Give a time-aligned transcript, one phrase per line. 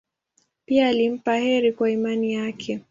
[0.65, 2.79] Pia alimpa heri kwa imani yake.